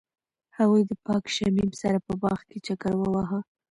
[0.57, 3.39] هغوی د پاک شمیم سره په باغ کې چکر وواهه.